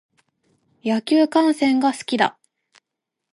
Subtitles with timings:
[0.83, 2.39] 野球観戦が好きだ。